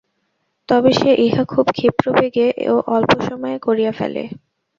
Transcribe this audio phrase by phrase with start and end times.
[0.69, 4.23] তবে সে ইহা খুব ক্ষিপ্র বেগে ও অল্প সময়ে করিয়া ফেলে।